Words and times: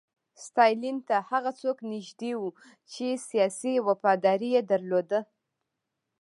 ستالین 0.45 0.97
ته 1.07 1.15
هغه 1.29 1.51
څوک 1.61 1.77
نږدې 1.93 2.31
وو 2.39 2.49
چې 2.91 3.07
سیاسي 3.29 3.73
وفاداري 3.87 4.49
یې 4.55 4.61
درلوده 4.71 5.19